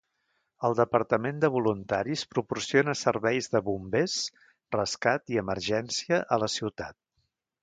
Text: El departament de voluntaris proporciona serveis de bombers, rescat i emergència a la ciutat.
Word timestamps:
El 0.67 0.75
departament 0.77 1.41
de 1.43 1.49
voluntaris 1.55 2.23
proporciona 2.31 2.95
serveis 3.01 3.51
de 3.57 3.61
bombers, 3.69 4.17
rescat 4.77 5.35
i 5.35 5.39
emergència 5.45 6.23
a 6.39 6.43
la 6.47 6.51
ciutat. 6.59 6.99